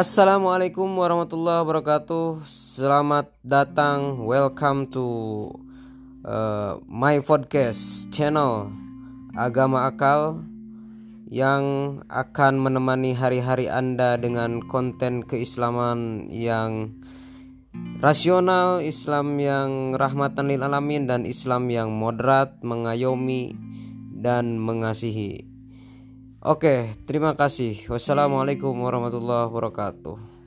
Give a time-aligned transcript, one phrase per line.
[0.00, 2.40] Assalamualaikum warahmatullahi wabarakatuh.
[2.48, 5.04] Selamat datang, welcome to
[6.24, 8.72] uh, my podcast channel
[9.36, 10.40] Agama Akal
[11.28, 16.96] yang akan menemani hari-hari Anda dengan konten keislaman yang
[18.00, 23.52] rasional, Islam yang rahmatan lil alamin dan Islam yang moderat, mengayomi
[24.16, 25.59] dan mengasihi.
[26.40, 27.84] Oke, terima kasih.
[27.84, 30.39] Wassalamualaikum warahmatullahi wabarakatuh.